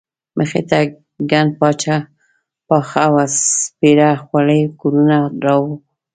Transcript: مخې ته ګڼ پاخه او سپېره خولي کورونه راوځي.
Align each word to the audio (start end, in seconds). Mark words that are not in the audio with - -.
مخې 0.37 0.61
ته 0.69 0.79
ګڼ 1.31 1.47
پاخه 2.67 3.01
او 3.07 3.15
سپېره 3.51 4.09
خولي 4.23 4.61
کورونه 4.79 5.17
راوځي. 5.45 5.75